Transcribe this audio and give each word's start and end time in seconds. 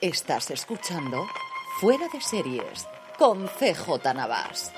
Estás 0.00 0.50
escuchando 0.50 1.26
Fuera 1.78 2.08
de 2.08 2.22
Series 2.22 2.86
con 3.18 3.46
CJ 3.46 4.14
Navas. 4.14 4.72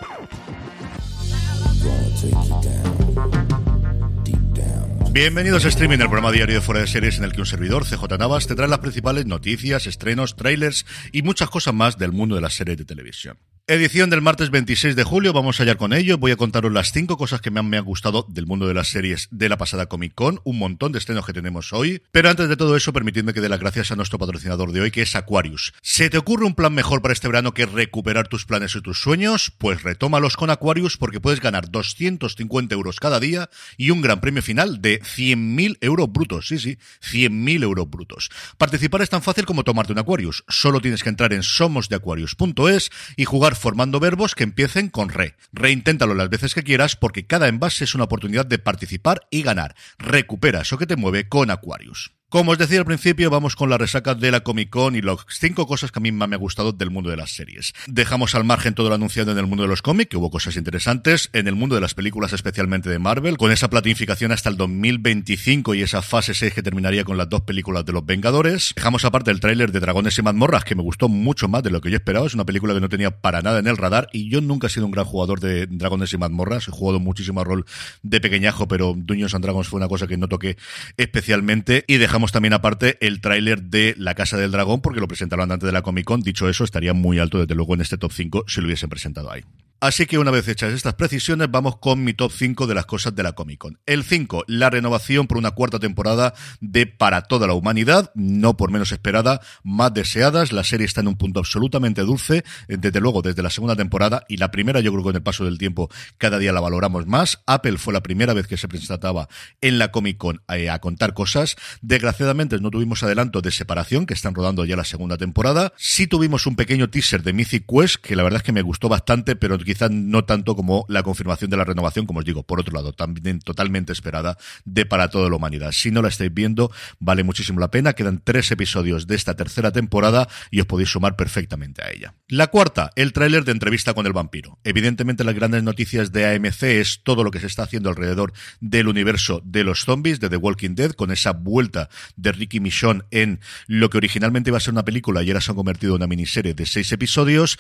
Bienvenidos 5.13 5.65
a 5.65 5.69
Streaming, 5.69 5.99
el 5.99 6.07
programa 6.09 6.33
diario 6.33 6.57
de 6.57 6.61
Fuera 6.61 6.81
de 6.81 6.89
Series 6.89 7.19
en 7.19 7.25
el 7.25 7.33
que 7.33 7.39
un 7.39 7.47
servidor, 7.47 7.85
CJ 7.85 8.19
Navas, 8.19 8.49
te 8.49 8.57
trae 8.57 8.67
las 8.67 8.81
principales 8.81 9.25
noticias, 9.27 9.87
estrenos, 9.87 10.35
trailers 10.35 10.87
y 11.13 11.23
muchas 11.23 11.51
cosas 11.51 11.73
más 11.73 11.99
del 11.99 12.11
mundo 12.11 12.35
de 12.35 12.41
las 12.41 12.55
series 12.55 12.79
de 12.79 12.85
televisión. 12.85 13.39
Edición 13.73 14.11
del 14.11 14.21
martes 14.21 14.51
26 14.51 14.97
de 14.97 15.03
julio, 15.03 15.33
vamos 15.33 15.59
a 15.59 15.63
hallar 15.63 15.79
con 15.79 15.95
ello. 15.95 16.19
Voy 16.19 16.31
a 16.31 16.37
contaros 16.37 16.71
las 16.71 16.93
cinco 16.93 17.17
cosas 17.17 17.41
que 17.41 17.51
me 17.51 17.59
han, 17.59 17.71
me 17.71 17.79
han 17.79 17.87
gustado 17.87 18.27
del 18.29 18.47
mundo 18.47 18.69
de 18.69 18.75
las 18.75 18.89
series 18.89 19.29
de 19.31 19.49
la 19.49 19.57
pasada 19.57 19.87
Comic 19.87 20.15
Con, 20.15 20.43
un 20.45 20.59
montón 20.59 20.93
de 20.93 20.99
estrenos 20.99 21.25
que 21.25 21.33
tenemos 21.33 21.73
hoy. 21.73 22.03
Pero 22.11 22.29
antes 22.29 22.51
de 22.51 22.59
todo 22.59 22.77
eso, 22.77 22.93
permitidme 22.93 23.33
que 23.33 23.41
dé 23.41 23.49
las 23.49 23.61
gracias 23.61 23.91
a 23.91 23.97
nuestro 23.97 24.19
patrocinador 24.19 24.73
de 24.73 24.83
hoy, 24.83 24.91
que 24.91 25.01
es 25.01 25.17
Aquarius. 25.17 25.73
¿Se 25.81 26.11
te 26.11 26.19
ocurre 26.19 26.45
un 26.45 26.55
plan 26.55 26.75
mejor 26.75 27.01
para 27.01 27.15
este 27.15 27.29
verano 27.29 27.55
que 27.55 27.65
recuperar 27.65 28.29
tus 28.29 28.45
planes 28.45 28.77
y 28.77 28.83
tus 28.83 29.01
sueños? 29.01 29.55
Pues 29.57 29.83
retómalos 29.83 30.37
con 30.37 30.51
Aquarius 30.51 30.99
porque 30.99 31.21
puedes 31.21 31.41
ganar 31.41 31.71
250 31.71 32.75
euros 32.75 33.01
cada 33.01 33.21
día 33.21 33.49
y 33.79 33.89
un 33.89 34.03
gran 34.03 34.21
premio 34.21 34.43
final 34.43 34.83
de 34.83 35.01
100.000 35.01 35.79
euros 35.81 36.13
brutos. 36.13 36.49
Sí, 36.49 36.59
sí, 36.59 36.77
100.000 37.11 37.63
euros 37.63 37.89
brutos. 37.89 38.29
Participar 38.59 39.01
es 39.01 39.09
tan 39.09 39.23
fácil 39.23 39.47
como 39.47 39.65
tomarte 39.65 39.95
un 39.95 39.99
Aquarius. 39.99 40.45
Solo 40.47 40.83
tienes 40.83 41.03
que 41.03 41.09
entrar 41.09 41.33
en 41.33 41.43
somosdeaquarius.es 41.43 42.91
y 43.17 43.25
jugar 43.25 43.62
formando 43.63 44.01
verbos 44.01 44.35
que 44.35 44.43
empiecen 44.43 44.91
con 44.91 45.09
re. 45.09 45.37
Reinténtalo 45.53 46.15
las 46.15 46.29
veces 46.29 46.53
que 46.53 46.65
quieras 46.65 46.97
porque 46.97 47.27
cada 47.27 47.47
envase 47.47 47.85
es 47.85 47.95
una 47.95 48.05
oportunidad 48.05 48.45
de 48.45 48.59
participar 48.59 49.29
y 49.31 49.43
ganar. 49.43 49.77
Recupera 49.99 50.63
eso 50.63 50.79
que 50.79 50.87
te 50.87 50.97
mueve 50.97 51.29
con 51.29 51.49
Aquarius. 51.51 52.13
Como 52.33 52.53
os 52.53 52.57
decía 52.57 52.79
al 52.79 52.87
principio, 52.87 53.29
vamos 53.29 53.57
con 53.57 53.69
la 53.69 53.77
resaca 53.77 54.15
de 54.15 54.31
la 54.31 54.41
Comic 54.41 54.71
Con 54.71 54.97
y 54.97 55.03
las 55.03 55.19
cinco 55.29 55.67
cosas 55.67 55.93
que 55.93 55.99
a 55.99 56.01
mí 56.01 56.13
más 56.13 56.31
me 56.31 56.37
ha 56.37 56.39
gustado 56.39 56.73
del 56.73 56.91
mundo 56.91 57.11
de 57.11 57.19
las 57.19 57.33
series. 57.33 57.75
Dejamos 57.87 58.35
al 58.35 58.43
margen 58.43 58.73
todo 58.75 58.89
lo 58.89 58.95
anunciado 58.95 59.33
en 59.33 59.37
el 59.37 59.47
mundo 59.47 59.65
de 59.65 59.69
los 59.69 59.83
cómics, 59.83 60.09
que 60.09 60.17
hubo 60.17 60.31
cosas 60.31 60.57
interesantes, 60.57 61.29
en 61.35 61.47
el 61.47 61.57
mundo 61.57 61.75
de 61.75 61.83
las 61.83 61.93
películas, 61.93 62.33
especialmente 62.33 62.89
de 62.89 62.99
Marvel, 62.99 63.37
con 63.37 63.53
esa 63.53 63.69
planificación 63.69 64.33
hasta 64.33 64.49
el 64.49 64.57
2025 64.57 65.75
y 65.75 65.83
esa 65.83 66.01
fase 66.01 66.33
6 66.33 66.55
que 66.55 66.63
terminaría 66.63 67.05
con 67.05 67.19
las 67.19 67.29
dos 67.29 67.43
películas 67.43 67.85
de 67.85 67.93
los 67.93 68.07
Vengadores. 68.07 68.73
Dejamos 68.77 69.05
aparte 69.05 69.31
el 69.31 69.39
tráiler 69.39 69.71
de 69.71 69.81
Dragones 69.81 70.17
y 70.17 70.23
Mazmorras, 70.23 70.65
que 70.65 70.75
me 70.75 70.83
gustó 70.83 71.11
mucho 71.11 71.49
más 71.49 71.63
de 71.63 71.69
lo 71.69 71.83
que 71.83 71.91
yo 71.91 71.97
esperaba. 71.97 72.27
Es 72.27 72.33
una 72.33 72.47
película 72.47 72.73
que 72.73 72.81
no 72.81 72.89
tenía 72.89 73.11
para 73.11 73.43
nada 73.43 73.59
en 73.59 73.67
el 73.67 73.77
radar 73.77 74.09
y 74.11 74.31
yo 74.31 74.41
nunca 74.41 74.69
he 74.69 74.71
sido 74.71 74.87
un 74.87 74.93
gran 74.93 75.05
jugador 75.05 75.39
de 75.39 75.67
Dragones 75.67 76.15
y 76.15 76.17
Mazmorras. 76.17 76.67
He 76.67 76.71
jugado 76.71 76.99
muchísimo 76.99 77.45
rol 77.45 77.67
de 78.03 78.23
pequeñajo, 78.23 78.69
pero 78.69 78.95
Dungeons 78.97 79.35
and 79.35 79.45
Dragons 79.45 79.69
fue 79.69 79.77
una 79.77 79.89
cosa 79.89 80.07
que 80.07 80.17
no 80.17 80.29
toqué 80.29 80.57
especialmente. 80.97 81.85
Y 81.87 81.99
dejamos 81.99 82.22
también 82.31 82.53
aparte 82.53 82.99
el 83.05 83.21
tráiler 83.21 83.63
de 83.63 83.95
La 83.99 84.15
Casa 84.15 84.37
del 84.37 84.53
Dragón, 84.53 84.81
porque 84.81 85.01
lo 85.01 85.09
presentaron 85.09 85.51
antes 85.51 85.67
de 85.67 85.73
la 85.73 85.83
Comic 85.83 86.05
Con. 86.05 86.21
Dicho 86.21 86.49
eso, 86.49 86.63
estaría 86.63 86.93
muy 86.93 87.19
alto, 87.19 87.41
desde 87.41 87.57
luego, 87.57 87.75
en 87.75 87.81
este 87.81 87.99
top 87.99 88.13
5 88.13 88.45
si 88.47 88.61
lo 88.61 88.67
hubiesen 88.67 88.89
presentado 88.91 89.33
ahí. 89.33 89.43
Así 89.83 90.07
que 90.07 90.17
una 90.17 90.31
vez 90.31 90.47
hechas 90.47 90.73
estas 90.73 90.95
precisiones, 90.95 91.51
vamos 91.51 91.79
con 91.79 92.05
mi 92.05 92.15
top 92.15 92.31
5 92.31 92.69
de 92.69 92.75
las 92.77 92.87
cosas 92.87 93.17
de 93.17 93.25
la 93.25 93.33
Comic 93.33 93.59
Con. 93.59 93.81
El 93.85 94.05
5, 94.05 94.45
la 94.47 94.71
renovación 94.71 95.27
por 95.27 95.39
una 95.39 95.51
cuarta 95.51 95.81
temporada 95.81 96.35
de 96.61 96.87
Para 96.87 97.23
toda 97.23 97.49
la 97.49 97.55
humanidad, 97.55 98.13
no 98.15 98.57
por 98.57 98.71
menos 98.71 98.93
esperada, 98.93 99.41
más 99.65 99.93
deseadas. 99.93 100.53
La 100.53 100.63
serie 100.63 100.87
está 100.87 101.01
en 101.01 101.09
un 101.09 101.17
punto 101.17 101.41
absolutamente 101.41 102.03
dulce, 102.03 102.45
desde 102.69 103.01
luego 103.01 103.23
desde 103.23 103.43
la 103.43 103.51
segunda 103.51 103.75
temporada 103.75 104.25
y 104.29 104.37
la 104.37 104.53
primera 104.53 104.79
yo 104.79 104.93
creo 104.93 105.03
que 105.03 105.09
con 105.09 105.17
el 105.17 105.23
paso 105.25 105.45
del 105.45 105.59
tiempo 105.59 105.91
cada 106.17 106.39
día 106.39 106.53
la 106.53 106.61
valoramos 106.61 107.09
más. 107.09 107.43
Apple 107.49 107.77
fue 107.77 107.93
la 107.93 108.05
primera 108.05 108.35
vez 108.35 108.47
que 108.47 108.57
se 108.57 108.69
presentaba 108.69 109.29
en 109.61 109.81
la 109.81 109.91
Comic 109.91 110.17
Con 110.17 110.43
a, 110.47 110.73
a 110.73 110.79
contar 110.79 111.13
cosas. 111.13 111.57
Desgraciadamente 111.81 112.61
no 112.61 112.71
tuvimos 112.71 113.03
adelanto 113.03 113.41
de 113.41 113.51
separación, 113.51 114.07
que 114.07 114.15
están 114.15 114.37
rodando 114.37 114.65
ya 114.65 114.77
la 114.77 114.85
segunda 114.85 115.17
temporada. 115.17 115.73
Sí 115.77 116.07
tuvimos 116.07 116.47
un 116.47 116.55
pequeño 116.55 116.89
teaser 116.89 117.25
de 117.25 117.33
Mythic 117.33 117.67
Quest, 117.67 117.97
que 117.97 118.15
la 118.15 118.23
verdad 118.23 118.37
es 118.37 118.45
que 118.45 118.53
me 118.53 118.63
gustó 118.63 118.89
bastante, 118.89 119.35
pero 119.35 119.57
quizá 119.73 119.89
no 119.89 120.25
tanto 120.25 120.55
como 120.55 120.85
la 120.89 121.03
confirmación 121.03 121.51
de 121.51 121.57
la 121.57 121.65
renovación, 121.65 122.05
como 122.05 122.19
os 122.19 122.27
digo, 122.27 122.43
por 122.43 122.61
otro 122.61 122.75
lado, 122.75 122.93
también 122.93 123.41
totalmente 123.41 123.93
esperada 123.93 124.37
de 124.67 124.85
para 124.85 125.09
toda 125.09 125.31
la 125.31 125.37
humanidad. 125.37 125.73
Si 125.73 125.91
no 125.91 126.03
la 126.03 126.09
estáis 126.09 126.33
viendo, 126.33 126.71
vale 126.99 127.25
muchísimo 127.25 127.59
la 127.59 127.71
pena. 127.71 127.95
Quedan 127.95 128.21
tres 128.23 128.51
episodios 128.51 129.07
de 129.07 129.15
esta 129.15 129.35
tercera 129.35 129.73
temporada 129.73 130.29
y 130.51 130.61
os 130.61 130.67
podéis 130.67 130.91
sumar 130.91 131.17
perfectamente 131.17 131.83
a 131.83 131.91
ella. 131.91 132.15
La 132.29 132.49
cuarta, 132.49 132.91
el 132.97 133.15
tráiler 133.15 133.45
de 133.45 133.53
entrevista 133.53 133.95
con 133.95 134.07
el 134.07 134.13
vampiro. 134.13 134.59
Evidentemente 134.63 135.25
las 135.25 135.35
grandes 135.35 135.63
noticias 135.63 136.13
de 136.13 136.27
AMC 136.27 136.63
es 136.65 137.01
todo 137.03 137.25
lo 137.25 137.31
que 137.31 137.41
se 137.41 137.47
está 137.47 137.63
haciendo 137.63 137.89
alrededor 137.89 138.35
del 138.61 138.89
universo 138.89 139.41
de 139.45 139.65
los 139.65 139.85
zombies, 139.85 140.21
de 140.21 140.29
The 140.29 140.37
Walking 140.37 140.75
Dead, 140.75 140.93
con 140.93 141.11
esa 141.11 141.33
vuelta 141.33 141.89
de 142.17 142.33
Ricky 142.33 142.61
Michonne 142.61 143.03
en 143.11 143.41
lo 143.67 143.89
que 143.89 143.97
originalmente 143.97 144.51
iba 144.51 144.59
a 144.59 144.61
ser 144.61 144.75
una 144.75 144.85
película 144.85 145.23
y 145.23 145.31
ahora 145.31 145.41
se 145.41 145.51
ha 145.51 145.55
convertido 145.55 145.95
en 145.95 146.03
una 146.03 146.07
miniserie 146.09 146.53
de 146.53 146.67
seis 146.67 146.93
episodios. 146.93 147.59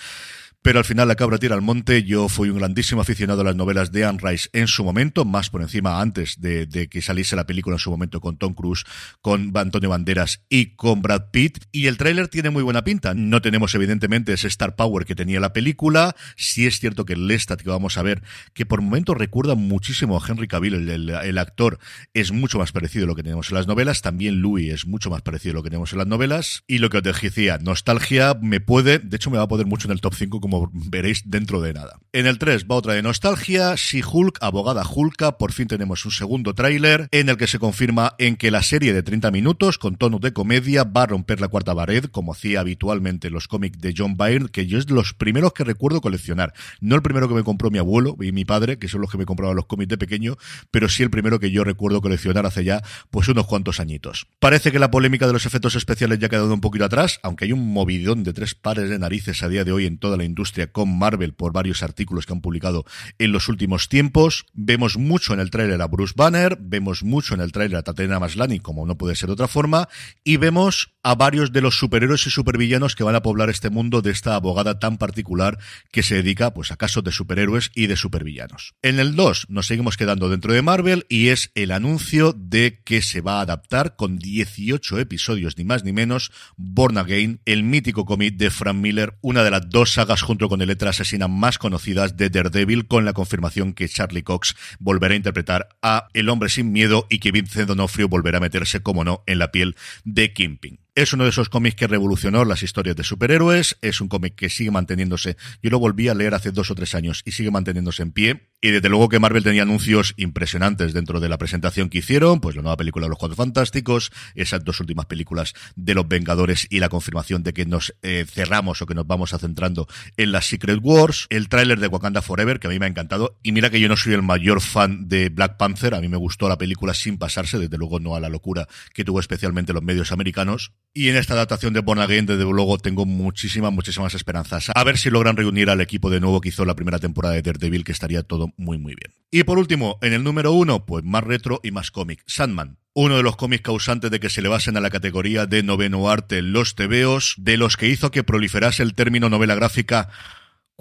Pero 0.62 0.78
al 0.78 0.84
final 0.84 1.08
la 1.08 1.16
cabra 1.16 1.38
tira 1.38 1.56
al 1.56 1.60
monte. 1.60 2.04
Yo 2.04 2.28
fui 2.28 2.48
un 2.48 2.58
grandísimo 2.58 3.00
aficionado 3.00 3.40
a 3.40 3.44
las 3.44 3.56
novelas 3.56 3.90
de 3.90 4.04
Anne 4.04 4.20
Rice 4.22 4.48
en 4.52 4.68
su 4.68 4.84
momento, 4.84 5.24
más 5.24 5.50
por 5.50 5.60
encima 5.60 6.00
antes 6.00 6.40
de, 6.40 6.88
que 6.88 7.02
saliese 7.02 7.34
la 7.34 7.46
película 7.46 7.74
en 7.74 7.80
su 7.80 7.90
momento 7.90 8.20
con 8.20 8.36
Tom 8.36 8.54
Cruise, 8.54 8.84
con 9.20 9.50
Antonio 9.56 9.90
Banderas 9.90 10.44
y 10.48 10.76
con 10.76 11.02
Brad 11.02 11.30
Pitt. 11.32 11.64
Y 11.72 11.88
el 11.88 11.96
tráiler 11.96 12.28
tiene 12.28 12.50
muy 12.50 12.62
buena 12.62 12.84
pinta. 12.84 13.12
No 13.12 13.42
tenemos 13.42 13.74
evidentemente 13.74 14.32
ese 14.32 14.46
Star 14.46 14.76
Power 14.76 15.04
que 15.04 15.16
tenía 15.16 15.40
la 15.40 15.52
película. 15.52 16.14
Sí 16.36 16.64
es 16.64 16.78
cierto 16.78 17.04
que 17.04 17.14
el 17.14 17.26
Lestat 17.26 17.60
que 17.60 17.68
vamos 17.68 17.98
a 17.98 18.02
ver, 18.02 18.22
que 18.54 18.64
por 18.64 18.82
momentos 18.82 19.16
recuerda 19.16 19.56
muchísimo 19.56 20.16
a 20.16 20.22
Henry 20.24 20.46
Cavill, 20.46 20.88
el, 20.88 21.38
actor, 21.38 21.80
es 22.14 22.30
mucho 22.30 22.58
más 22.58 22.70
parecido 22.70 23.06
a 23.06 23.08
lo 23.08 23.16
que 23.16 23.24
tenemos 23.24 23.50
en 23.50 23.56
las 23.56 23.66
novelas. 23.66 24.00
También 24.00 24.40
Louis 24.40 24.72
es 24.72 24.86
mucho 24.86 25.10
más 25.10 25.22
parecido 25.22 25.54
a 25.54 25.56
lo 25.56 25.62
que 25.64 25.70
tenemos 25.70 25.92
en 25.92 25.98
las 25.98 26.06
novelas. 26.06 26.62
Y 26.68 26.78
lo 26.78 26.88
que 26.88 26.98
os 26.98 27.02
decía, 27.02 27.58
nostalgia 27.58 28.34
me 28.40 28.60
puede, 28.60 29.00
de 29.00 29.16
hecho 29.16 29.30
me 29.30 29.38
va 29.38 29.44
a 29.44 29.48
poder 29.48 29.66
mucho 29.66 29.88
en 29.88 29.92
el 29.92 30.00
top 30.00 30.14
5 30.14 30.40
como 30.40 30.51
como 30.52 30.70
veréis 30.72 31.22
dentro 31.24 31.62
de 31.62 31.72
nada. 31.72 31.98
En 32.12 32.26
el 32.26 32.38
3 32.38 32.66
va 32.70 32.74
otra 32.74 32.92
de 32.92 33.00
nostalgia, 33.00 33.74
si 33.78 34.02
Hulk, 34.02 34.36
abogada 34.42 34.84
Hulka, 34.86 35.38
por 35.38 35.50
fin 35.52 35.66
tenemos 35.66 36.04
un 36.04 36.10
segundo 36.10 36.52
tráiler 36.52 37.08
en 37.10 37.30
el 37.30 37.38
que 37.38 37.46
se 37.46 37.58
confirma 37.58 38.14
en 38.18 38.36
que 38.36 38.50
la 38.50 38.62
serie 38.62 38.92
de 38.92 39.02
30 39.02 39.30
minutos 39.30 39.78
con 39.78 39.96
tono 39.96 40.18
de 40.18 40.34
comedia 40.34 40.84
va 40.84 41.04
a 41.04 41.06
romper 41.06 41.40
la 41.40 41.48
cuarta 41.48 41.74
pared, 41.74 42.04
como 42.04 42.32
hacía 42.32 42.60
habitualmente 42.60 43.30
los 43.30 43.48
cómics 43.48 43.80
de 43.80 43.94
John 43.96 44.18
Byrne, 44.18 44.50
que 44.50 44.66
yo 44.66 44.76
es 44.76 44.84
de 44.84 44.92
los 44.92 45.14
primeros 45.14 45.54
que 45.54 45.64
recuerdo 45.64 46.02
coleccionar. 46.02 46.52
No 46.82 46.96
el 46.96 47.02
primero 47.02 47.28
que 47.28 47.34
me 47.34 47.44
compró 47.44 47.70
mi 47.70 47.78
abuelo 47.78 48.14
y 48.20 48.30
mi 48.32 48.44
padre, 48.44 48.78
que 48.78 48.88
son 48.88 49.00
los 49.00 49.10
que 49.10 49.16
me 49.16 49.24
compraban 49.24 49.56
los 49.56 49.64
cómics 49.64 49.88
de 49.88 49.96
pequeño, 49.96 50.36
pero 50.70 50.90
sí 50.90 51.02
el 51.02 51.08
primero 51.08 51.40
que 51.40 51.50
yo 51.50 51.64
recuerdo 51.64 52.02
coleccionar 52.02 52.44
hace 52.44 52.62
ya 52.62 52.82
pues 53.10 53.26
unos 53.28 53.46
cuantos 53.46 53.80
añitos. 53.80 54.26
Parece 54.38 54.70
que 54.70 54.78
la 54.78 54.90
polémica 54.90 55.26
de 55.26 55.32
los 55.32 55.46
efectos 55.46 55.76
especiales 55.76 56.18
ya 56.18 56.26
ha 56.26 56.30
quedado 56.30 56.52
un 56.52 56.60
poquito 56.60 56.84
atrás, 56.84 57.20
aunque 57.22 57.46
hay 57.46 57.52
un 57.52 57.72
movidón 57.72 58.22
de 58.22 58.34
tres 58.34 58.54
pares 58.54 58.90
de 58.90 58.98
narices 58.98 59.42
a 59.42 59.48
día 59.48 59.64
de 59.64 59.72
hoy 59.72 59.86
en 59.86 59.96
toda 59.96 60.18
la 60.18 60.24
industria 60.24 60.41
con 60.72 60.98
Marvel 60.98 61.34
por 61.34 61.52
varios 61.52 61.82
artículos 61.82 62.26
que 62.26 62.32
han 62.32 62.40
publicado 62.40 62.84
en 63.18 63.32
los 63.32 63.48
últimos 63.48 63.88
tiempos. 63.88 64.46
Vemos 64.52 64.96
mucho 64.96 65.34
en 65.34 65.40
el 65.40 65.50
tráiler 65.50 65.80
a 65.80 65.86
Bruce 65.86 66.14
Banner, 66.16 66.58
vemos 66.60 67.02
mucho 67.02 67.34
en 67.34 67.40
el 67.40 67.52
tráiler 67.52 67.78
a 67.78 67.82
Tatiana 67.82 68.20
Maslany, 68.20 68.60
como 68.60 68.86
no 68.86 68.96
puede 68.96 69.14
ser 69.14 69.28
de 69.28 69.34
otra 69.34 69.48
forma, 69.48 69.88
y 70.24 70.36
vemos 70.36 70.94
a 71.02 71.14
varios 71.14 71.52
de 71.52 71.60
los 71.60 71.78
superhéroes 71.78 72.26
y 72.26 72.30
supervillanos 72.30 72.94
que 72.94 73.04
van 73.04 73.14
a 73.14 73.22
poblar 73.22 73.50
este 73.50 73.70
mundo 73.70 74.02
de 74.02 74.10
esta 74.10 74.34
abogada 74.34 74.78
tan 74.78 74.98
particular 74.98 75.58
que 75.90 76.02
se 76.02 76.16
dedica 76.16 76.54
pues 76.54 76.70
a 76.70 76.76
casos 76.76 77.02
de 77.04 77.12
superhéroes 77.12 77.70
y 77.74 77.86
de 77.86 77.96
supervillanos. 77.96 78.74
En 78.82 79.00
el 79.00 79.16
2 79.16 79.46
nos 79.48 79.66
seguimos 79.66 79.96
quedando 79.96 80.28
dentro 80.28 80.52
de 80.52 80.62
Marvel 80.62 81.06
y 81.08 81.28
es 81.28 81.50
el 81.54 81.72
anuncio 81.72 82.32
de 82.32 82.80
que 82.84 83.02
se 83.02 83.20
va 83.20 83.38
a 83.38 83.42
adaptar 83.42 83.96
con 83.96 84.18
18 84.18 84.98
episodios 85.00 85.58
ni 85.58 85.64
más 85.64 85.84
ni 85.84 85.92
menos 85.92 86.30
Born 86.56 86.98
Again, 86.98 87.40
el 87.44 87.64
mítico 87.64 88.04
cómic 88.04 88.36
de 88.36 88.50
Frank 88.50 88.76
Miller, 88.76 89.18
una 89.20 89.42
de 89.42 89.50
las 89.50 89.68
dos 89.68 89.92
sagas 89.92 90.22
junto 90.32 90.48
con 90.48 90.62
el 90.62 90.68
letra 90.68 90.88
asesina 90.88 91.28
más 91.28 91.58
conocidas 91.58 92.16
de 92.16 92.30
Daredevil 92.30 92.86
con 92.86 93.04
la 93.04 93.12
confirmación 93.12 93.74
que 93.74 93.86
Charlie 93.86 94.22
Cox 94.22 94.54
volverá 94.78 95.12
a 95.12 95.18
interpretar 95.18 95.68
a 95.82 96.08
El 96.14 96.30
hombre 96.30 96.48
sin 96.48 96.72
miedo 96.72 97.06
y 97.10 97.18
que 97.18 97.32
Vincent 97.32 97.68
D'Onofrio 97.68 98.08
volverá 98.08 98.38
a 98.38 98.40
meterse 98.40 98.80
como 98.80 99.04
no 99.04 99.22
en 99.26 99.38
la 99.38 99.52
piel 99.52 99.76
de 100.04 100.32
Kimping. 100.32 100.80
Es 100.94 101.12
uno 101.12 101.24
de 101.24 101.30
esos 101.30 101.50
cómics 101.50 101.76
que 101.76 101.86
revolucionó 101.86 102.46
las 102.46 102.62
historias 102.62 102.96
de 102.96 103.04
superhéroes, 103.04 103.76
es 103.82 104.00
un 104.00 104.08
cómic 104.08 104.34
que 104.34 104.48
sigue 104.48 104.70
manteniéndose. 104.70 105.36
Yo 105.62 105.68
lo 105.68 105.78
volví 105.78 106.08
a 106.08 106.14
leer 106.14 106.32
hace 106.32 106.50
dos 106.50 106.70
o 106.70 106.74
tres 106.74 106.94
años 106.94 107.20
y 107.26 107.32
sigue 107.32 107.50
manteniéndose 107.50 108.02
en 108.02 108.12
pie. 108.12 108.51
Y 108.64 108.70
desde 108.70 108.88
luego 108.88 109.08
que 109.08 109.18
Marvel 109.18 109.42
tenía 109.42 109.62
anuncios 109.62 110.14
impresionantes 110.16 110.92
dentro 110.92 111.18
de 111.18 111.28
la 111.28 111.36
presentación 111.36 111.88
que 111.88 111.98
hicieron, 111.98 112.40
pues 112.40 112.54
la 112.54 112.62
nueva 112.62 112.76
película 112.76 113.06
de 113.06 113.10
los 113.10 113.18
Cuatro 113.18 113.34
Fantásticos, 113.34 114.12
esas 114.36 114.62
dos 114.62 114.78
últimas 114.78 115.06
películas 115.06 115.52
de 115.74 115.94
los 115.94 116.06
Vengadores 116.06 116.68
y 116.70 116.78
la 116.78 116.88
confirmación 116.88 117.42
de 117.42 117.54
que 117.54 117.66
nos 117.66 117.92
eh, 118.02 118.24
cerramos 118.24 118.80
o 118.80 118.86
que 118.86 118.94
nos 118.94 119.04
vamos 119.04 119.34
centrando 119.36 119.88
en 120.16 120.30
las 120.30 120.46
Secret 120.46 120.78
Wars, 120.80 121.26
el 121.30 121.48
tráiler 121.48 121.80
de 121.80 121.88
Wakanda 121.88 122.22
Forever, 122.22 122.60
que 122.60 122.68
a 122.68 122.70
mí 122.70 122.78
me 122.78 122.86
ha 122.86 122.88
encantado. 122.88 123.36
Y 123.42 123.50
mira 123.50 123.68
que 123.68 123.80
yo 123.80 123.88
no 123.88 123.96
soy 123.96 124.14
el 124.14 124.22
mayor 124.22 124.60
fan 124.60 125.08
de 125.08 125.28
Black 125.28 125.56
Panther, 125.56 125.94
a 125.94 126.00
mí 126.00 126.06
me 126.06 126.16
gustó 126.16 126.48
la 126.48 126.56
película 126.56 126.94
sin 126.94 127.18
pasarse, 127.18 127.58
desde 127.58 127.78
luego 127.78 127.98
no 127.98 128.14
a 128.14 128.20
la 128.20 128.28
locura 128.28 128.68
que 128.94 129.04
tuvo 129.04 129.18
especialmente 129.18 129.72
los 129.72 129.82
medios 129.82 130.12
americanos. 130.12 130.72
Y 130.94 131.08
en 131.08 131.16
esta 131.16 131.32
adaptación 131.32 131.72
de 131.72 131.80
Born 131.80 132.00
Again, 132.00 132.26
desde 132.26 132.44
luego, 132.44 132.76
tengo 132.76 133.06
muchísimas, 133.06 133.72
muchísimas 133.72 134.14
esperanzas. 134.14 134.70
A 134.74 134.84
ver 134.84 134.98
si 134.98 135.08
logran 135.08 135.38
reunir 135.38 135.70
al 135.70 135.80
equipo 135.80 136.10
de 136.10 136.20
nuevo 136.20 136.42
que 136.42 136.50
hizo 136.50 136.66
la 136.66 136.74
primera 136.74 136.98
temporada 136.98 137.34
de 137.34 137.40
Daredevil, 137.40 137.82
que 137.82 137.92
estaría 137.92 138.22
todo 138.22 138.52
muy, 138.58 138.76
muy 138.76 138.94
bien. 138.94 139.14
Y 139.30 139.44
por 139.44 139.58
último, 139.58 139.98
en 140.02 140.12
el 140.12 140.22
número 140.22 140.52
uno, 140.52 140.84
pues 140.84 141.02
más 141.02 141.24
retro 141.24 141.60
y 141.62 141.70
más 141.70 141.90
cómic. 141.90 142.22
Sandman. 142.26 142.76
Uno 142.92 143.16
de 143.16 143.22
los 143.22 143.36
cómics 143.36 143.62
causantes 143.62 144.10
de 144.10 144.20
que 144.20 144.28
se 144.28 144.42
le 144.42 144.50
basen 144.50 144.76
a 144.76 144.80
la 144.80 144.90
categoría 144.90 145.46
de 145.46 145.62
noveno 145.62 146.10
arte 146.10 146.42
los 146.42 146.74
tebeos, 146.74 147.36
de 147.38 147.56
los 147.56 147.78
que 147.78 147.88
hizo 147.88 148.10
que 148.10 148.22
proliferase 148.22 148.82
el 148.82 148.94
término 148.94 149.30
novela 149.30 149.54
gráfica 149.54 150.10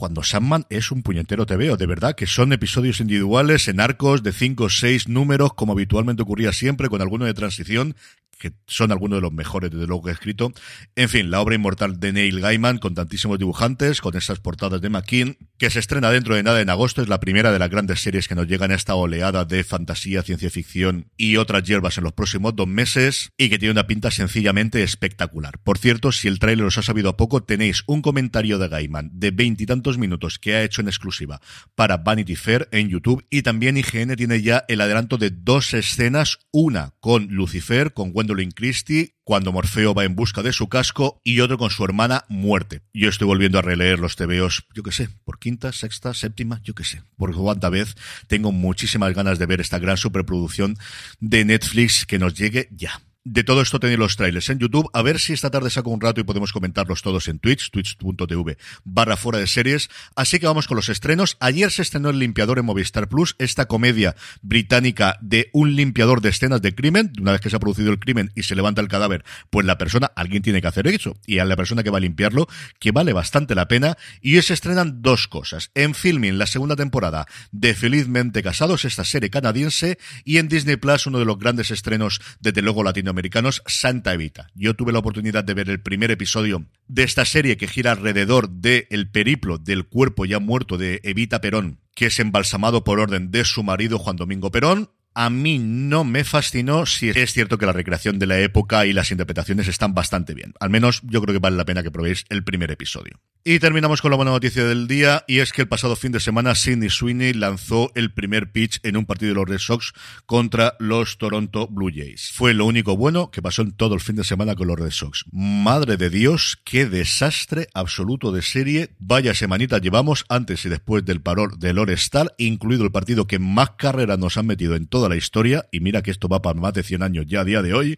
cuando 0.02 0.24
Sandman 0.24 0.66
es 0.70 0.92
un 0.92 1.04
puñetero 1.04 1.46
TVO, 1.46 1.78
de 1.78 1.86
verdad, 1.86 2.16
que 2.16 2.26
son 2.26 2.54
episodios 2.54 3.00
individuales 3.02 3.68
en 3.68 3.80
arcos 3.80 4.24
de 4.24 4.32
cinco 4.32 4.64
o 4.64 4.70
seis 4.70 5.08
números, 5.08 5.54
como 5.54 5.74
habitualmente 5.74 6.24
ocurría 6.24 6.54
siempre, 6.54 6.90
con 6.90 7.02
alguno 7.02 7.26
de 7.26 7.34
transición, 7.34 7.96
que 8.42 8.54
son 8.66 8.92
algunos 8.92 9.18
de 9.18 9.22
los 9.22 9.32
mejores, 9.32 9.70
desde 9.70 9.86
luego, 9.86 10.04
que 10.04 10.10
he 10.10 10.14
escrito. 10.14 10.52
En 10.96 11.10
fin, 11.10 11.30
la 11.30 11.42
obra 11.42 11.54
inmortal 11.54 12.00
de 12.00 12.12
Neil 12.12 12.42
Gaiman, 12.42 12.80
con 12.80 12.96
tantísimos 12.96 13.38
dibujantes, 13.38 14.02
con 14.02 14.18
esas 14.18 14.40
portadas 14.40 14.82
de 14.82 14.90
McKean, 14.90 15.38
que 15.60 15.70
se 15.70 15.78
estrena 15.78 16.10
dentro 16.10 16.36
de 16.36 16.42
nada 16.42 16.60
en 16.60 16.72
agosto, 16.72 17.04
es 17.04 17.08
la 17.08 17.20
primera 17.20 17.52
de 17.52 17.60
las 17.60 17.70
grandes 17.70 18.02
series 18.02 18.28
que 18.28 18.34
nos 18.34 18.48
llegan 18.48 18.72
a 18.72 18.76
esta 18.76 18.96
oleada 18.96 19.46
de 19.46 19.64
fantasía, 19.64 20.24
ciencia 20.24 20.50
ficción 20.50 21.12
y 21.18 21.38
otras 21.38 21.62
hierbas 21.64 22.00
en 22.00 22.04
los 22.04 22.14
próximos 22.14 22.56
dos 22.56 22.68
meses, 22.68 23.32
y 23.38 23.50
que 23.50 23.60
tiene 23.60 23.74
una 23.74 23.86
pinta 23.86 24.10
sencillamente 24.10 24.82
espectacular. 24.82 25.60
Por 25.60 25.78
cierto, 25.78 26.12
si 26.12 26.28
el 26.28 26.40
tráiler 26.40 26.66
os 26.66 26.80
ha 26.80 26.82
sabido 26.82 27.16
poco, 27.16 27.44
tenéis 27.44 27.84
un 27.86 28.02
comentario 28.02 28.58
de 28.58 28.70
Gaiman 28.70 29.12
de 29.14 29.30
veintitantos 29.30 30.00
minutos 30.00 30.40
que 30.40 30.56
ha 30.56 30.64
hecho 30.64 30.82
en 30.82 30.88
exclusiva 30.88 31.42
para 31.76 31.98
Vanity 31.98 32.36
Fair 32.36 32.68
en 32.72 32.90
YouTube, 32.90 33.24
y 33.30 33.44
también 33.44 33.78
IGN 33.78 34.16
tiene 34.16 34.42
ya 34.42 34.66
el 34.68 34.82
adelanto 34.82 35.20
de 35.20 35.30
dos 35.30 35.76
escenas, 35.76 36.40
una 36.52 36.96
con 37.00 37.28
Lucifer, 37.28 37.94
con 37.94 38.10
Wendy 38.14 38.31
Gwendolyn 38.32 38.52
Christie 38.52 39.16
cuando 39.26 39.52
Morfeo 39.52 39.94
va 39.94 40.06
en 40.06 40.16
busca 40.16 40.42
de 40.42 40.54
su 40.54 40.70
casco 40.70 41.20
y 41.24 41.42
otro 41.42 41.58
con 41.58 41.70
su 41.70 41.84
hermana 41.84 42.24
muerte. 42.30 42.82
Yo 42.94 43.10
estoy 43.10 43.28
volviendo 43.28 43.60
a 43.60 43.62
releer 43.62 44.00
los 44.00 44.16
TVOs, 44.16 44.66
yo 44.74 44.84
qué 44.84 44.92
sé, 44.92 45.10
por 45.26 45.38
quinta, 45.38 45.74
sexta, 45.74 46.14
séptima, 46.14 46.62
yo 46.64 46.74
qué 46.74 46.86
sé, 46.86 47.04
por 47.18 47.36
cuánta 47.36 47.70
vez 47.70 47.96
tengo 48.28 48.52
muchísimas 48.52 49.14
ganas 49.14 49.38
de 49.38 49.46
ver 49.46 49.60
esta 49.60 49.80
gran 49.80 49.98
superproducción 49.98 50.78
de 51.20 51.44
Netflix 51.44 52.06
que 52.06 52.20
nos 52.20 52.34
llegue 52.34 52.70
ya. 52.72 53.02
De 53.24 53.44
todo 53.44 53.62
esto 53.62 53.80
tenéis 53.80 54.00
los 54.00 54.16
trailers 54.16 54.50
en 54.50 54.58
YouTube. 54.58 54.90
A 54.94 55.04
ver 55.04 55.20
si 55.20 55.34
esta 55.34 55.52
tarde 55.52 55.70
saco 55.70 55.92
un 55.92 56.02
rato 56.02 56.20
y 56.20 56.24
podemos 56.24 56.52
comentarlos 56.52 57.04
todos 57.04 57.28
en 57.28 57.38
Twitch, 57.38 57.70
twitch.tv 57.70 58.58
barra 58.84 59.16
fuera 59.16 59.38
de 59.38 59.46
series. 59.46 59.92
Así 60.16 60.40
que 60.40 60.48
vamos 60.48 60.68
con 60.68 60.76
los 60.76 60.90
estrenos. 60.90 61.38
Ayer 61.40 61.70
se 61.70 61.84
estrenó 61.84 62.10
El 62.10 62.18
Limpiador 62.18 62.58
en 62.58 62.66
Movistar 62.66 63.08
Plus, 63.10 63.36
esta 63.38 63.68
comedia 63.68 64.16
británica 64.42 65.20
de 65.22 65.52
un 65.54 65.76
limpiador 65.76 66.22
de 66.22 66.30
escenas 66.30 66.64
de 66.64 66.74
crimen. 66.74 67.14
Una 67.22 67.34
vez 67.34 67.42
que 67.42 67.52
se 67.52 67.58
ha 67.58 67.60
producido 67.60 67.92
el 67.92 68.00
crimen 68.00 68.32
y 68.34 68.42
se 68.42 68.56
levanta 68.56 68.82
el 68.82 68.88
cadáver, 68.88 69.24
pues 69.52 69.68
la 69.68 69.78
persona, 69.78 70.12
alguien 70.16 70.42
tiene 70.42 70.60
que 70.60 70.70
hacer 70.70 70.88
eso. 70.88 71.16
Y 71.28 71.38
a 71.38 71.46
la 71.46 71.56
persona 71.56 71.84
que 71.84 71.92
va 71.92 72.00
a 72.00 72.02
limpiarlo, 72.02 72.48
que 72.80 72.92
vale 72.92 73.14
bastante 73.14 73.54
la 73.54 73.68
pena. 73.68 73.98
Y 74.22 74.36
hoy 74.36 74.42
se 74.42 74.56
estrenan 74.56 75.04
dos 75.04 75.28
cosas. 75.28 75.70
En 75.76 75.94
Filming, 75.94 76.40
la 76.40 76.48
segunda 76.48 76.76
temporada 76.76 77.28
de 77.52 77.76
Felizmente 77.76 78.42
Casados, 78.42 78.84
esta 78.84 79.04
serie 79.04 79.30
canadiense. 79.30 80.00
Y 80.26 80.38
en 80.40 80.48
Disney 80.48 80.78
Plus, 80.78 81.06
uno 81.06 81.20
de 81.20 81.26
los 81.26 81.38
grandes 81.38 81.70
estrenos 81.70 82.20
desde 82.40 82.64
luego 82.64 82.84
latino 82.84 83.11
americanos, 83.12 83.62
Santa 83.68 84.14
Evita. 84.14 84.50
Yo 84.56 84.74
tuve 84.74 84.92
la 84.92 85.00
oportunidad 85.00 85.44
de 85.44 85.54
ver 85.54 85.70
el 85.70 85.82
primer 85.82 86.10
episodio 86.12 86.66
de 86.88 87.04
esta 87.04 87.26
serie 87.26 87.58
que 87.58 87.68
gira 87.68 87.92
alrededor 87.92 88.50
del 88.50 88.88
el 88.90 89.10
periplo 89.10 89.58
del 89.58 89.86
cuerpo 89.86 90.26
ya 90.26 90.40
muerto 90.40 90.78
de 90.78 91.00
Evita 91.04 91.42
Perón, 91.42 91.80
que 91.94 92.08
es 92.08 92.20
embalsamado 92.20 92.84
por 92.84 93.00
orden 93.00 93.32
de 93.32 93.46
su 93.46 93.64
marido 93.64 94.00
Juan 94.00 94.16
Domingo 94.16 94.52
Perón. 94.52 94.90
A 95.14 95.30
mí 95.30 95.60
no 95.60 96.04
me 96.04 96.24
fascinó, 96.24 96.86
si 96.86 97.10
es 97.10 97.34
cierto 97.34 97.58
que 97.58 97.66
la 97.66 97.74
recreación 97.74 98.18
de 98.18 98.28
la 98.28 98.40
época 98.40 98.86
y 98.86 98.94
las 98.94 99.12
interpretaciones 99.12 99.68
están 99.68 99.94
bastante 99.94 100.34
bien. 100.34 100.54
Al 100.60 100.70
menos 100.70 101.02
yo 101.04 101.22
creo 101.22 101.34
que 101.34 101.40
vale 101.40 101.58
la 101.58 101.66
pena 101.66 101.84
que 101.84 101.92
probéis 101.92 102.26
el 102.30 102.44
primer 102.44 102.72
episodio. 102.72 103.20
Y 103.44 103.58
terminamos 103.58 104.04
con 104.04 104.12
la 104.12 104.18
buena 104.18 104.30
noticia 104.30 104.66
del 104.66 104.88
día, 104.88 105.24
y 105.28 105.40
es 105.40 105.52
que 105.52 105.64
el 105.64 105.68
pasado 105.68 105.96
fin 105.96 106.12
de 106.12 106.20
semana 106.20 106.54
Sidney 106.54 106.92
Sweeney 106.92 107.34
lanzó 107.34 107.92
el 107.96 108.14
primer 108.14 108.52
pitch 108.52 108.80
en 108.84 108.98
un 108.98 109.08
partido 109.08 109.30
de 109.30 109.36
los 109.40 109.50
Red 109.50 109.58
Sox 109.58 109.94
contra 110.28 110.76
los 110.78 111.18
Toronto 111.18 111.68
Blue 111.68 111.90
Jays. 111.92 112.34
Fue 112.36 112.54
lo 112.54 112.68
único 112.68 112.96
bueno 112.96 113.32
que 113.32 113.42
pasó 113.42 113.64
en 113.64 113.72
todo 113.72 113.96
el 113.96 114.00
fin 114.00 114.16
de 114.16 114.24
semana 114.24 114.54
con 114.54 114.68
los 114.68 114.78
Red 114.78 114.92
Sox. 114.92 115.26
Madre 115.32 115.98
de 115.98 116.12
Dios, 116.12 116.62
qué 116.64 116.86
desastre 116.86 117.68
absoluto 117.74 118.32
de 118.32 118.44
serie. 118.44 118.92
Vaya 119.00 119.34
semanita 119.34 119.80
llevamos 119.80 120.24
antes 120.30 120.64
y 120.66 120.70
después 120.70 121.04
del 121.04 121.24
parón 121.24 121.58
del 121.58 121.80
All-Star, 121.80 122.36
incluido 122.38 122.84
el 122.84 122.92
partido 122.92 123.26
que 123.26 123.40
más 123.40 123.72
carreras 123.72 124.20
nos 124.20 124.38
han 124.38 124.46
metido 124.46 124.76
en 124.76 124.86
toda 124.86 125.10
la 125.10 125.16
historia, 125.16 125.66
y 125.72 125.80
mira 125.80 126.04
que 126.04 126.12
esto 126.12 126.28
va 126.28 126.44
para 126.44 126.60
más 126.60 126.74
de 126.74 126.84
100 126.84 127.02
años 127.02 127.26
ya 127.28 127.42
a 127.42 127.44
día 127.44 127.64
de 127.64 127.74
hoy. 127.74 127.98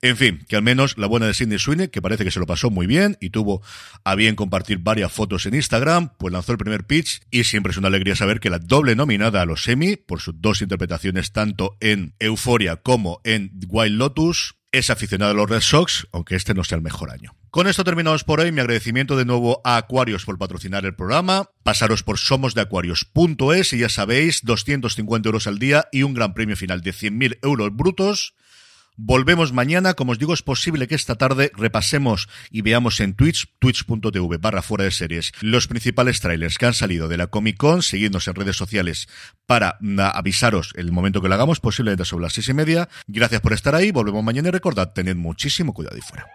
En 0.00 0.16
fin, 0.16 0.44
que 0.46 0.54
al 0.54 0.62
menos 0.62 0.96
la 0.96 1.08
buena 1.08 1.26
de 1.26 1.34
Sidney 1.34 1.58
Sweeney, 1.58 1.88
que 1.88 2.00
parece 2.00 2.22
que 2.22 2.30
se 2.30 2.38
lo 2.38 2.46
pasó 2.46 2.70
muy 2.70 2.86
bien 2.86 3.16
y 3.20 3.30
tuvo 3.30 3.62
a 4.04 4.14
bien 4.14 4.36
compartir 4.36 4.75
varias 4.78 5.12
fotos 5.12 5.46
en 5.46 5.54
Instagram, 5.54 6.10
pues 6.18 6.32
lanzó 6.32 6.52
el 6.52 6.58
primer 6.58 6.86
pitch 6.86 7.22
y 7.30 7.44
siempre 7.44 7.72
es 7.72 7.78
una 7.78 7.88
alegría 7.88 8.16
saber 8.16 8.40
que 8.40 8.50
la 8.50 8.58
doble 8.58 8.96
nominada 8.96 9.42
a 9.42 9.46
los 9.46 9.66
Emmy, 9.68 9.96
por 9.96 10.20
sus 10.20 10.40
dos 10.40 10.62
interpretaciones 10.62 11.32
tanto 11.32 11.76
en 11.80 12.14
Euphoria 12.18 12.76
como 12.76 13.20
en 13.24 13.52
Wild 13.68 13.98
Lotus, 13.98 14.56
es 14.72 14.90
aficionada 14.90 15.30
a 15.30 15.34
los 15.34 15.48
Red 15.48 15.60
Sox, 15.60 16.06
aunque 16.12 16.36
este 16.36 16.54
no 16.54 16.64
sea 16.64 16.76
el 16.76 16.82
mejor 16.82 17.10
año. 17.10 17.34
Con 17.50 17.66
esto 17.66 17.84
terminamos 17.84 18.24
por 18.24 18.40
hoy. 18.40 18.52
Mi 18.52 18.60
agradecimiento 18.60 19.16
de 19.16 19.24
nuevo 19.24 19.62
a 19.64 19.78
Aquarios 19.78 20.26
por 20.26 20.36
patrocinar 20.36 20.84
el 20.84 20.94
programa. 20.94 21.48
Pasaros 21.62 22.02
por 22.02 22.18
somosdeaquarios.es 22.18 23.72
y 23.72 23.78
ya 23.78 23.88
sabéis, 23.88 24.42
250 24.44 25.28
euros 25.28 25.46
al 25.46 25.58
día 25.58 25.88
y 25.90 26.02
un 26.02 26.12
gran 26.12 26.34
premio 26.34 26.56
final 26.56 26.82
de 26.82 26.92
100.000 26.92 27.38
euros 27.42 27.74
brutos. 27.74 28.34
Volvemos 28.96 29.52
mañana. 29.52 29.94
Como 29.94 30.12
os 30.12 30.18
digo, 30.18 30.32
es 30.32 30.42
posible 30.42 30.88
que 30.88 30.94
esta 30.94 31.16
tarde 31.16 31.52
repasemos 31.54 32.28
y 32.50 32.62
veamos 32.62 33.00
en 33.00 33.14
Twitch, 33.14 33.46
twitch.tv 33.58 34.38
barra 34.38 34.62
fuera 34.62 34.84
de 34.84 34.90
series, 34.90 35.32
los 35.40 35.66
principales 35.66 36.20
trailers 36.20 36.56
que 36.56 36.66
han 36.66 36.74
salido 36.74 37.08
de 37.08 37.18
la 37.18 37.26
Comic 37.26 37.56
Con. 37.56 37.82
Seguidnos 37.82 38.26
en 38.28 38.34
redes 38.34 38.56
sociales 38.56 39.08
para 39.46 39.76
mm, 39.80 40.00
avisaros 40.00 40.72
el 40.76 40.92
momento 40.92 41.20
que 41.20 41.28
lo 41.28 41.34
hagamos, 41.34 41.60
posiblemente 41.60 42.04
sobre 42.04 42.22
las 42.22 42.32
seis 42.32 42.48
y 42.48 42.54
media. 42.54 42.88
Gracias 43.06 43.40
por 43.40 43.52
estar 43.52 43.74
ahí. 43.74 43.90
Volvemos 43.90 44.24
mañana 44.24 44.48
y 44.48 44.52
recordad, 44.52 44.92
tened 44.92 45.16
muchísimo 45.16 45.74
cuidado 45.74 45.98
y 45.98 46.00
fuera. 46.00 46.26